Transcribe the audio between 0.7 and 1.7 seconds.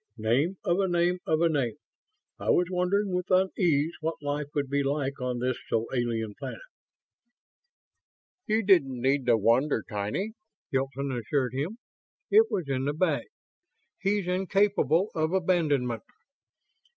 a name of a